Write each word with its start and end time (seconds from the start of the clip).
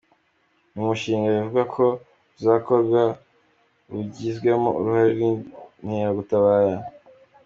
Ni 0.71 0.79
umushinga 0.83 1.27
bivugwa 1.35 1.63
ko 1.75 1.85
uzakorwa 2.37 3.01
bugizwemo 3.91 4.69
uruhare 4.79 5.11
n’Inkeragutabara. 5.85 6.77